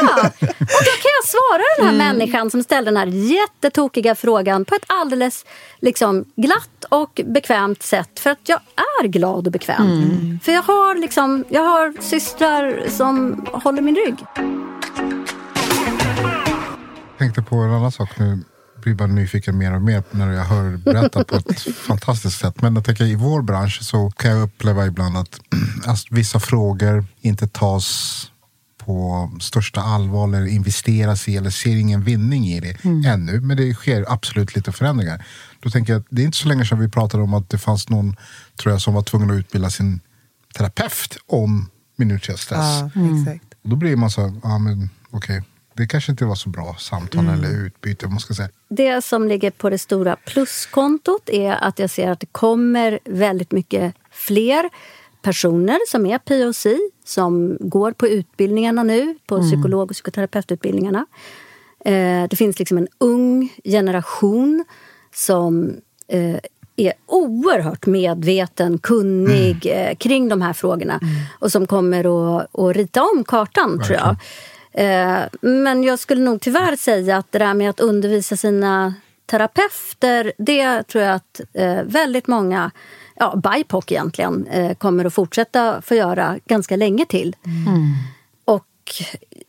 [0.00, 0.30] Ja!
[0.60, 4.74] Och då kan jag svara den här människan som ställde den här jättetokiga frågan på
[4.74, 5.44] ett alldeles
[5.80, 8.20] liksom, glatt och bekvämt sätt.
[8.20, 8.60] För att jag
[9.02, 10.38] är glad och bekväm.
[10.44, 14.16] För jag har, liksom, jag har systrar som håller min rygg.
[17.18, 18.38] tänkte på en annan sak nu.
[18.82, 22.62] Blir bara nyfiken mer och mer när jag hör berätta på ett fantastiskt sätt.
[22.62, 25.40] Men jag tänker i vår bransch så kan jag uppleva ibland att
[25.86, 28.28] alltså, vissa frågor inte tas
[28.78, 33.40] på största allvar eller investeras i eller ser ingen vinning i det ännu.
[33.40, 35.24] Men det sker absolut lite förändringar.
[35.60, 37.58] Då tänker jag att det är inte så länge sedan vi pratade om att det
[37.58, 38.16] fanns någon,
[38.56, 40.00] tror jag, som var tvungen att utbilda sin
[40.54, 42.58] terapeut om minoritetsstress.
[42.60, 42.90] Ja,
[43.20, 43.54] exakt.
[43.62, 45.42] Och Då blir man så här, ja men okej,
[45.74, 48.08] det kanske inte var så bra samtal eller utbyte.
[48.08, 48.48] Man ska säga.
[48.68, 53.52] Det som ligger på det stora pluskontot är att jag ser att det kommer väldigt
[53.52, 54.70] mycket fler
[55.22, 56.66] personer som är POC
[57.04, 61.06] som går på utbildningarna nu, på psykolog och psykoterapeututbildningarna.
[61.84, 64.64] Eh, det finns liksom en ung generation
[65.14, 65.76] som
[66.08, 66.36] eh,
[66.76, 71.00] är oerhört medveten, kunnig eh, kring de här frågorna
[71.38, 74.16] och som kommer att, att rita om kartan, tror jag.
[74.72, 78.94] Eh, men jag skulle nog tyvärr säga att det där med att undervisa sina
[79.32, 82.70] massterapeuter, det tror jag att eh, väldigt många
[83.16, 87.36] ja, BIPOC egentligen, eh, kommer att fortsätta få göra ganska länge till.
[87.46, 87.94] Mm.
[88.44, 88.66] Och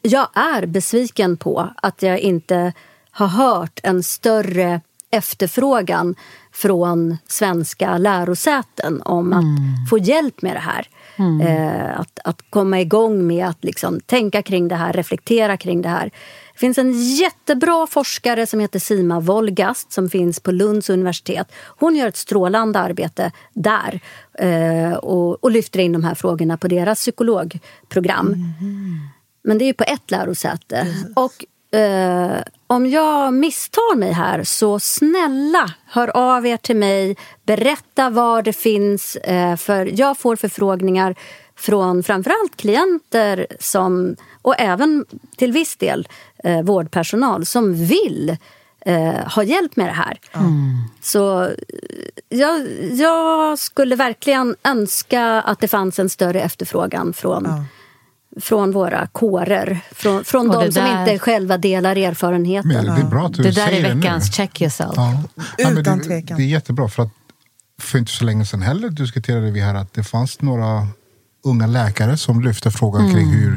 [0.02, 2.74] jag är besviken på att jag inte
[3.12, 4.82] har hört en större
[5.14, 6.16] efterfrågan
[6.52, 10.88] från svenska lärosäten om att få hjälp med det här.
[11.42, 15.90] Eh, att, att komma igång med att liksom tänka kring det här, reflektera kring det
[15.90, 16.12] här.
[16.54, 21.52] Det finns en jättebra forskare som heter Sima Wolgast som finns på Lunds universitet.
[21.80, 24.00] Hon gör ett strålande arbete där
[24.34, 28.54] eh, och, och lyfter in de här frågorna på deras psykologprogram.
[29.44, 30.88] Men det är ju på ett lärosäte.
[31.16, 37.18] Och eh, om jag misstar mig här, så snälla hör av er till mig.
[37.46, 39.16] Berätta var det finns.
[39.16, 41.16] Eh, för jag får förfrågningar
[41.56, 45.06] från framförallt klienter som, och även
[45.38, 46.08] till viss del
[46.44, 48.38] eh, vårdpersonal som vill
[48.86, 50.20] eh, ha hjälp med det här.
[51.02, 51.52] Så eh,
[52.30, 57.46] jag, jag skulle verkligen önska att det fanns en större efterfrågan från
[58.42, 62.72] från våra kårer, från, från de som där- inte själva delar erfarenheten.
[62.72, 64.02] Men det är bra att du Det där säger är nu.
[64.02, 64.94] veckans check yourself.
[64.96, 65.24] Ja.
[65.58, 66.38] Ja, Utan det, tvekan.
[66.38, 67.10] Det är jättebra för att
[67.82, 70.88] för inte så länge sedan heller diskuterade vi här att det fanns några
[71.46, 73.40] unga läkare som lyfte frågan kring Mm.
[73.40, 73.54] hur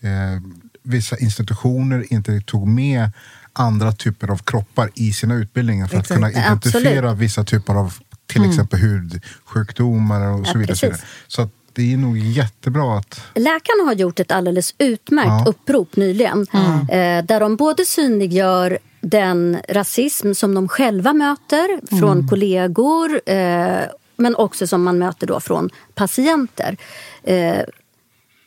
[0.00, 0.40] eh,
[0.82, 3.10] vissa institutioner inte tog med
[3.52, 6.10] andra typer av kroppar i sina utbildningar för Exakt.
[6.10, 7.18] att kunna identifiera Absolut.
[7.18, 7.94] vissa typer av
[8.26, 10.76] till exempel hudsjukdomar och så Ja, vidare.
[10.76, 10.98] Så, vidare.
[10.98, 11.06] precis.
[11.28, 15.44] så att det är nog jättebra att Läkarna har gjort ett alldeles utmärkt Ja.
[15.46, 16.46] upprop nyligen
[16.90, 23.80] eh, där de både synliggör den rasism som de själva möter från kollegor eh,
[24.16, 26.76] men också som man möter då från patienter.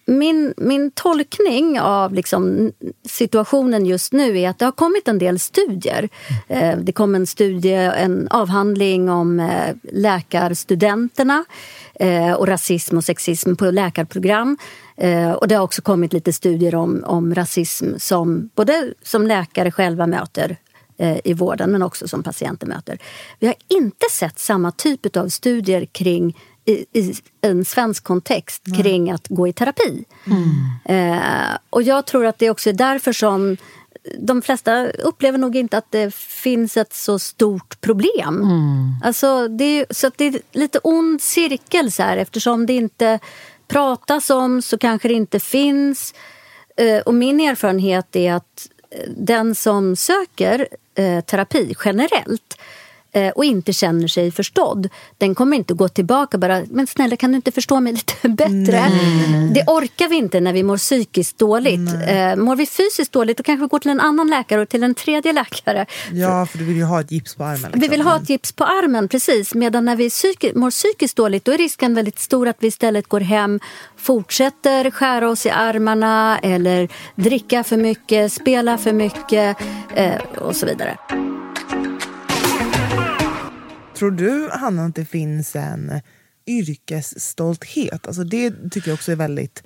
[0.08, 2.72] Min, min tolkning av liksom
[3.08, 6.10] situationen just nu är att det har kommit en del studier.
[6.48, 11.46] Eh, det kom en studie, en avhandling om eh, läkarstudenterna
[11.96, 14.58] eh, och rasism och sexism på läkarprogram.
[15.38, 20.08] Och det har också kommit lite studier om, om rasism som både som läkare själva
[20.08, 20.58] möter
[21.24, 22.98] i vården men också som patienter möter.
[23.40, 29.12] Vi har inte sett samma typ av studier kring i, i en svensk kontext kring
[29.12, 30.06] att gå i terapi.
[30.86, 33.58] Eh, och jag tror att det också är därför som
[34.20, 38.42] de flesta upplever nog inte att det finns ett så stort problem.
[39.04, 43.20] Alltså det, är- så att det är lite ond cirkel så här, eftersom det inte
[43.68, 46.14] pratas om så kanske det inte finns.
[46.78, 52.58] Eh, och min erfarenhet är att eh, den som söker eh, terapi generellt
[53.36, 57.36] och inte känner sig förstådd, den kommer inte gå tillbaka bara men snälla kan du
[57.36, 58.90] inte förstå mig lite bättre?
[59.56, 61.90] Det orkar vi inte när vi mår psykiskt dåligt.
[62.08, 64.84] Eh, mår vi fysiskt dåligt då kanske vi går till en annan läkare och till
[64.84, 65.86] en tredje läkare.
[66.12, 67.62] Ja, för du vill ju ha ett gips på armen.
[67.62, 67.80] Liksom.
[67.80, 69.54] Vi vill ha ett gips på armen, precis.
[69.56, 73.08] Medan när vi psyki- mår psykiskt dåligt då är risken väldigt stor att vi istället
[73.08, 73.60] går hem,
[73.98, 79.58] fortsätter skära oss i armarna eller dricka för mycket, spela för mycket
[79.96, 80.98] eh, och så vidare.
[83.98, 86.02] Tror du, Hanna, att det finns en
[86.48, 88.08] yrkesstolthet?
[88.08, 89.64] Alltså det tycker jag också är väldigt,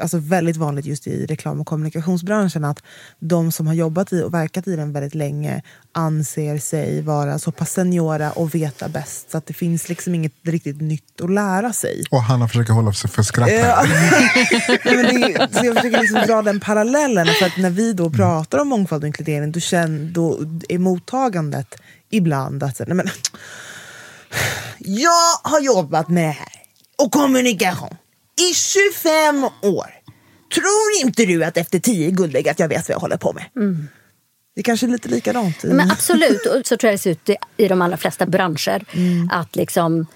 [0.00, 2.64] alltså väldigt vanligt just i reklam och kommunikationsbranschen.
[2.64, 2.82] Att
[3.18, 5.62] de som har jobbat i och verkat i den väldigt länge
[5.92, 9.30] anser sig vara så pass seniora och veta bäst.
[9.30, 12.04] Så att det finns liksom inget riktigt nytt att lära sig.
[12.10, 13.68] och Hanna försöker hålla sig för skratt här.
[13.68, 13.84] Ja.
[14.84, 17.26] Nej, men det, så jag försöker liksom dra den parallellen.
[17.26, 21.74] För att när vi då pratar om mångfald och inkludering då, känn, då är mottagandet
[22.14, 23.08] ibland att nej men,
[24.78, 26.48] jag har jobbat med det här
[26.98, 27.96] och kommunikation
[28.50, 29.86] i 25 år.
[30.54, 33.44] Tror inte du att efter 10 guldägg att jag vet vad jag håller på med?
[34.54, 35.64] Det är kanske är lite likadant.
[35.64, 38.26] i- Men absolut, och så tror jag det ser ut i- i de allra flesta
[38.26, 38.84] branscher.
[39.32, 40.06] Att liksom,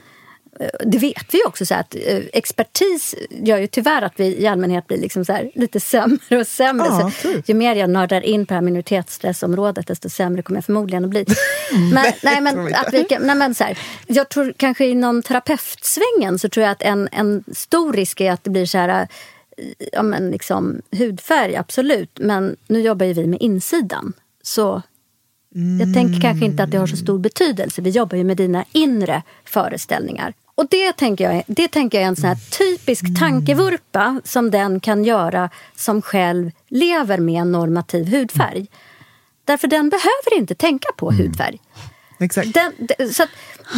[0.81, 4.87] det vet vi också, så att eh, expertis gör ju tyvärr att vi i allmänhet
[4.87, 6.87] blir liksom så lite sämre och sämre.
[6.87, 10.65] Ja, så, ju mer jag nördar in på det här minoritetsstressområdet desto sämre kommer jag
[10.65, 11.25] förmodligen att bli.
[11.93, 16.49] Men, nej, men, att vi nej, men så här, jag tror kanske inom terapeutsvängen så
[16.49, 19.09] tror jag att en, en stor risk är att det blir så här eh,
[19.93, 22.19] ja, men liksom, hudfärg, absolut.
[22.21, 24.13] Men nu jobbar ju vi med insidan.
[24.43, 24.83] Så
[25.79, 27.83] jag tänker kanske inte att det har så stor betydelse.
[27.83, 30.35] Vi jobbar ju med dina inre föreställningar.
[30.59, 35.05] Och det tänker jag, det tänker jag är en sån typisk tankevurpa som den kan
[35.05, 38.67] göra som själv lever med en normativ hudfärg.
[39.45, 41.61] Därför den behöver inte tänka på hudfärg.
[42.19, 42.55] Exakt.
[42.55, 43.27] Den, de- så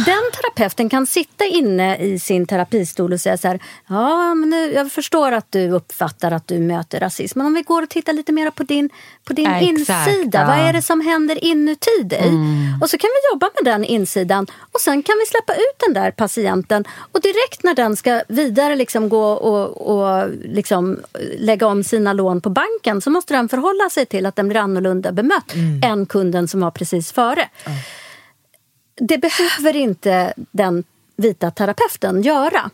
[0.05, 4.73] den terapeuten kan sitta inne i sin terapistol och säga så här, ja, men nu,
[4.73, 8.13] jag förstår att du uppfattar att du möter rasism, men om vi går och tittar
[8.13, 8.89] lite mer på din,
[9.23, 10.47] på din exakt, insida, ja.
[10.47, 12.27] vad är det som händer inuti dig?
[12.27, 12.81] Mm.
[12.81, 15.93] Och så kan vi jobba med den insidan och sen kan vi släppa ut den
[15.93, 20.99] där patienten och direkt när den ska vidare liksom gå och, och liksom
[21.37, 24.59] lägga om sina lån på banken så måste den förhålla sig till att den blir
[24.59, 27.49] annorlunda bemött än kunden som var precis före
[29.07, 30.83] det behöver inte den
[31.15, 32.69] vita terapeuten göra.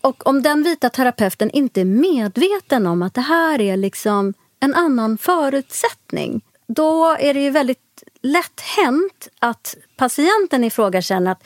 [0.00, 4.74] Och om den vita terapeuten inte är medveten om att det här är liksom en
[4.74, 11.42] annan förutsättning då är det ju väldigt lätt hänt att patienten i fråga känner att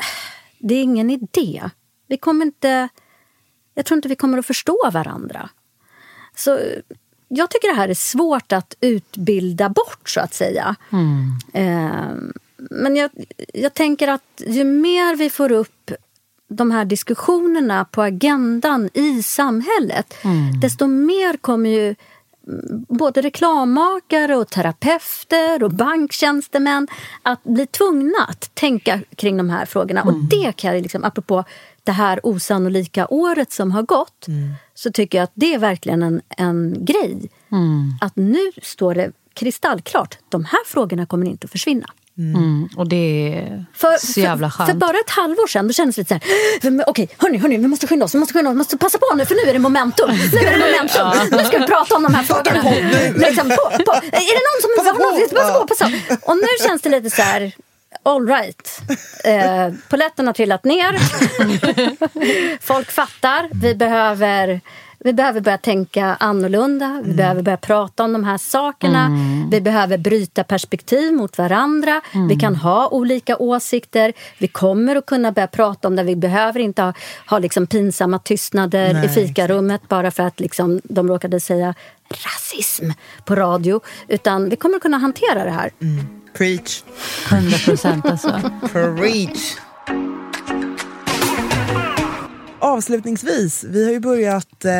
[0.00, 0.06] "Äh,
[0.58, 1.62] det är ingen idé.
[2.06, 2.88] Vi kommer inte,
[3.74, 5.48] jag tror inte vi kommer att förstå varandra.
[6.36, 6.58] Så
[7.28, 10.76] jag tycker det här är svårt att utbilda bort, så att säga.
[11.52, 12.10] Eh,
[12.56, 13.10] men jag,
[13.54, 15.90] jag tänker att ju mer vi får upp
[16.48, 20.14] de här diskussionerna på agendan i samhället
[20.62, 26.88] desto mer kommer ju mm, både reklammakare och terapeuter och banktjänstemän
[27.22, 30.02] att bli tvungna att tänka kring de här frågorna.
[30.02, 31.44] Och det kan jag, liksom, apropå
[31.84, 34.26] det här osannolika året som har gått,
[34.74, 37.30] så tycker jag att det är verkligen en, en grej.
[38.00, 41.86] Att nu står det kristallklart, de här frågorna kommer inte att försvinna.
[42.18, 44.70] Mm, och det är För, så jävla för, skönt.
[44.70, 46.14] för bara ett halvår sedan då kändes det lite så
[46.64, 48.76] här, "Men okej, hörni, hörni, vi måste skynda oss, vi måste skynda oss, vi måste
[48.78, 50.10] passa på nu för nu är det momentum.
[50.32, 52.62] Nu är det momentum, nu ska vi prata om de här frågorna.
[53.28, 53.92] liksom, på, på.
[53.92, 55.30] Är det någon som Passa har något?
[55.30, 55.36] på!
[55.36, 56.30] Passa på, passa på.
[56.30, 57.52] Och nu känns det lite så här,
[58.02, 58.80] all right.
[59.24, 60.98] Eh, Poletten har trillat ner.
[62.60, 63.48] Folk fattar.
[63.52, 64.60] Vi behöver,
[65.04, 67.02] vi behöver börja tänka annorlunda.
[67.04, 69.10] Vi behöver börja prata om de här sakerna.
[69.50, 72.00] Vi behöver bryta perspektiv mot varandra.
[72.28, 74.12] Vi kan ha olika åsikter.
[74.38, 76.02] Vi kommer att kunna börja prata om det.
[76.02, 76.92] Vi behöver inte ha,
[77.26, 81.74] ha liksom pinsamma tystnader Nej, i fikarummet bara för att liksom de råkade säga
[82.08, 82.90] rasism
[83.24, 83.80] på radio.
[84.08, 85.70] Utan vi kommer att kunna hantera det här.
[86.36, 86.82] Preach.
[87.32, 88.40] 100 procent alltså.
[88.72, 89.56] Preach.
[92.78, 94.72] Avslutningsvis, vi har ju börjat eh,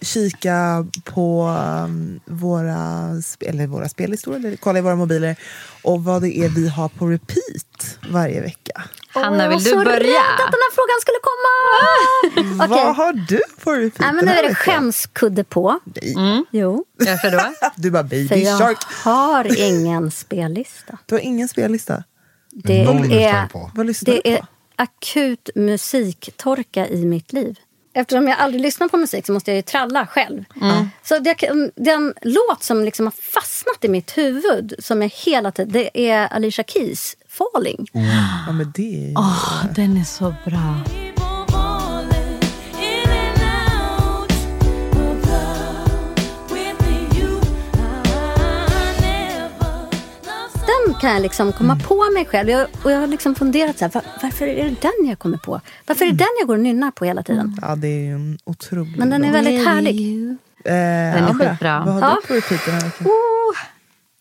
[0.00, 1.46] kika på
[1.84, 2.76] um, våra,
[3.20, 5.36] sp- eller våra spellistor, eller kolla i våra mobiler
[5.82, 8.82] och vad det är vi har på repeat varje vecka.
[9.08, 9.96] Hanna, jag vill var du så börja?
[9.98, 12.64] rädd att den här frågan skulle komma!
[12.64, 12.84] Okej.
[12.84, 15.80] Vad har du på repeat Nej, men nu är det skämskudde på.
[16.16, 16.44] Nej.
[16.50, 17.40] Jo, Varför då?
[17.76, 18.78] Du bara för baby jag shark.
[19.04, 20.98] har ingen spellista.
[21.06, 22.04] Du har ingen spellista.
[22.52, 23.70] Det Någon lyssnar är, på.
[23.74, 24.46] Vad lyssnar du på?
[24.80, 27.58] Akut musiktorka i mitt liv.
[27.94, 30.44] Eftersom jag aldrig lyssnar på musik så måste jag ju tralla själv.
[31.02, 31.36] Så det,
[31.76, 36.28] den låt som liksom har fastnat i mitt huvud som är hela tiden, det är
[36.28, 37.86] Alicia Keys Falling.
[37.92, 39.18] Ja, men det är.
[39.18, 40.74] Åh, den är så bra.
[51.00, 52.48] Kan jag liksom komma på mig själv.
[52.50, 55.38] Jag, och jag har liksom funderat så här, var, varför är det den jag kommer
[55.38, 55.60] på?
[55.86, 57.56] Varför är det den jag går och nynnar på hela tiden?
[57.62, 60.28] Ja, det är ju en otrolig Men den är väldigt härlig.
[60.30, 60.32] Eh,
[60.64, 61.82] Den är Amber, skitbra.
[61.86, 62.18] Vad har Ja.
[62.22, 63.06] du på repeat den här veckan?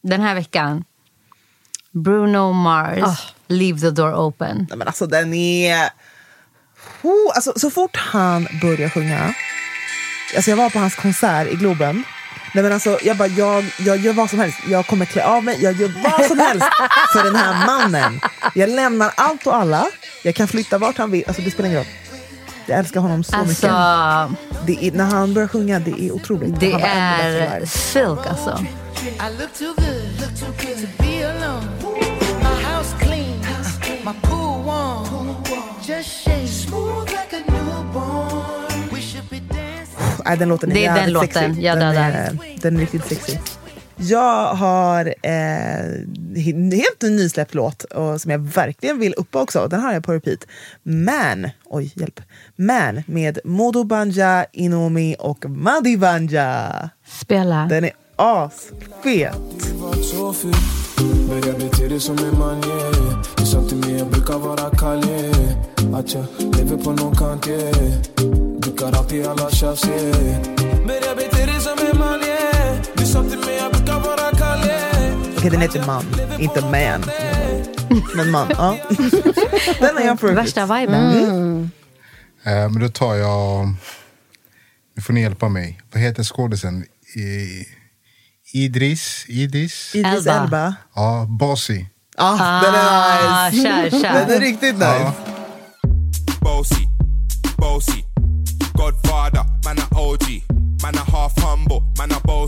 [0.01, 0.83] Den här veckan,
[1.91, 3.17] Bruno Mars, Ah.
[3.47, 4.65] Leave the door open.
[4.69, 5.89] Nej, men alltså den är...
[7.01, 9.33] Oh, alltså, så fort han börjar sjunga...
[10.35, 12.03] Alltså jag var på hans konsert i Globen.
[12.53, 14.57] Nej, men alltså, jag, bara, jag, jag gör vad som helst.
[14.67, 16.67] Jag kommer klä av mig, jag gör vad som helst
[17.13, 18.19] för den här mannen.
[18.53, 19.85] Jag lämnar allt och alla.
[20.23, 21.23] Jag kan flytta vart han vill.
[21.27, 21.87] Alltså, det spelar ingen roll.
[22.65, 24.57] Jag älskar honom så Alltså, mycket.
[24.81, 26.59] Det är, när han börjar sjunga, det är otroligt.
[26.59, 27.67] det Han var ännu bättre är live.
[27.67, 28.65] silk alltså.
[40.25, 41.29] Nej, den låten är Det är den låten.
[41.33, 41.61] sexy.
[41.61, 43.37] Jag den, är, den är riktigt sexy.
[44.01, 45.79] Jag har eh,
[46.47, 49.67] en helt nysläppt låt och, som jag verkligen vill uppa också.
[49.67, 50.39] Den har jag på repeat.
[50.83, 52.21] Man, oj hjälp.
[52.55, 56.89] Man med Modo Banja, Inomi och Madi Banja.
[57.21, 57.65] Spela.
[57.69, 59.33] Den är asfet.
[61.27, 65.03] Börjar bete dig som en man, yeah Du sa till mig jag brukar vara kall,
[65.09, 68.38] yeah Att jag lever på någon kant, yeah
[68.79, 70.41] Brukar alltid alla tjafs, yeah
[70.87, 74.67] Börjar bete dig som en man, yeah Du sa till mig jag brukar vara kall,
[74.67, 76.05] yeah Okej, den heter Man,
[76.39, 77.03] inte Man.
[78.15, 78.77] Men Man, ja.
[79.79, 80.45] Den är jag på repeat.
[80.45, 81.71] Värsta viben.
[82.43, 83.67] Eh, men då tar jag...
[84.95, 85.81] Nu får ni hjälpa mig.
[85.93, 86.85] Vad heter skådisen?
[87.15, 87.65] I,
[88.53, 89.25] Idris?
[89.27, 89.95] Idris?
[89.95, 90.43] Idris Elba.
[90.43, 90.75] Elba.
[90.95, 91.85] Ja, Bossy.
[92.17, 93.63] Ah, den är Ah, nice!
[93.63, 94.39] kör, Den är kör.
[94.39, 95.11] riktigt nice.
[96.41, 96.87] Bossy,
[97.57, 98.08] bossy.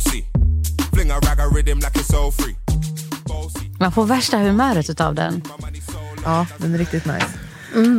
[0.04, 0.24] Bossy.
[0.94, 2.56] Fling a rag a rhythm like it's all free.
[3.26, 3.66] Bossy.
[3.80, 5.42] Man får värsta humöret utav den.
[6.26, 7.26] Ja, den är riktigt nice.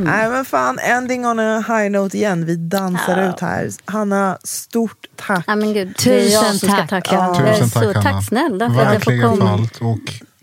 [0.04, 2.46] Nej men fan, ending on a high note igen.
[2.46, 3.70] Vi dansar ut här.
[3.84, 5.44] Hanna, stort tack.
[5.46, 6.88] Ja, men gud, Tusen tack.
[6.90, 7.14] tacka.
[7.14, 7.34] Ja.
[7.38, 8.12] Jag är Tusen så, tack Hanna.
[8.12, 9.50] tack snälla för att jag får Verkligen för komma.
[9.52, 9.76] allt.
[9.80, 9.98] Och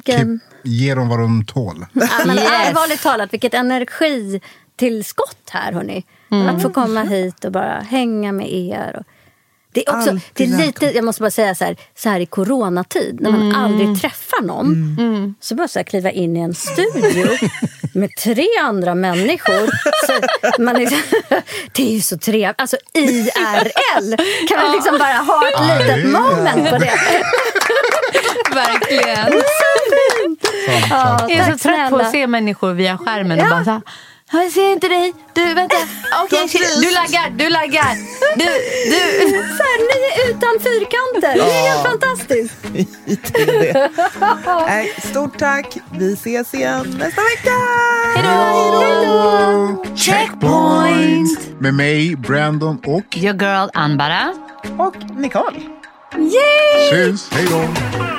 [0.06, 1.86] keep, ge dem vad de tål.
[1.94, 2.48] Ja, men Yes.
[2.68, 6.06] Allvarligt talat, vilket energitillskott här hörni.
[6.50, 8.96] Att få komma hit och bara hänga med er.
[9.00, 9.04] Och
[9.74, 12.20] det är, också, Alltid det är lite, jag måste bara säga så här, så här
[12.20, 15.36] i coronatid, när man aldrig träffar någon.
[15.40, 17.28] Så bara så här kliva in i en studio
[17.94, 19.70] med tre andra människor.
[20.08, 20.14] Så
[20.62, 20.98] man liksom,
[21.72, 22.62] det är ju så trevligt.
[22.62, 24.16] Alltså IRL!
[24.48, 26.06] Kan vi liksom bara ha ett litet Aj.
[26.06, 26.94] moment på det?
[28.54, 29.34] Verkligen.
[30.90, 33.50] Ja, Jag är så trött på att se människor via skärmen och Ja.
[33.50, 33.92] bara så här, "Ja,
[34.32, 35.14] Jag ser inte dig.
[35.34, 35.76] Du, vänta.
[36.24, 36.82] Okej, shit.
[36.82, 37.96] du laggar, du laggar.
[38.36, 38.46] Du,
[38.92, 39.30] du.
[39.58, 41.34] Så här, ni är utan fyrkanter.
[41.36, 42.56] Det är helt fantastiskt.
[44.68, 45.78] Nej, stort tack.
[45.92, 47.56] Vi ses igen nästa vecka.
[49.96, 51.60] Checkpoint.
[51.60, 54.34] Med mig, Brandon och Your girl Anbara.
[54.78, 55.60] Och Nicole.
[56.92, 57.30] syns.
[57.32, 58.19] Hej då!